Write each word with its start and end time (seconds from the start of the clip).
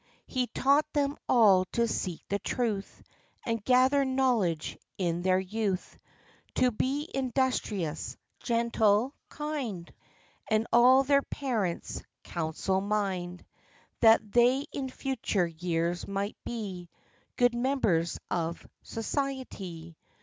He 0.25 0.47
taught 0.47 0.91
them 0.93 1.15
all 1.29 1.65
to 1.73 1.87
seek 1.87 2.23
the 2.27 2.39
truth, 2.39 3.03
And 3.45 3.63
gather 3.63 4.03
knowledge 4.03 4.79
in 4.97 5.21
their 5.21 5.37
youth; 5.39 5.95
To 6.55 6.71
be 6.71 7.07
industrious, 7.13 8.17
gentle, 8.39 9.13
kind, 9.29 9.93
And 10.49 10.65
all 10.73 11.03
their 11.03 11.21
parents' 11.21 12.01
counsel 12.23 12.81
mind, 12.81 13.45
That 13.99 14.31
they 14.31 14.65
in 14.71 14.89
future 14.89 15.45
years 15.45 16.07
might 16.07 16.35
be 16.43 16.89
Good 17.35 17.53
members 17.53 18.19
of 18.31 18.65
society. 18.81 19.99